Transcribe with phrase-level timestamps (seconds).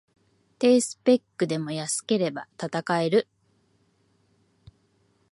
[0.57, 3.27] 低スペックでも安ければ戦える